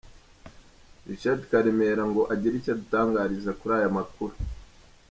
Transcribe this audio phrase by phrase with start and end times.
[1.09, 4.35] Richard Karemire, ngo agire icyo arutangariza kuri aya makuru.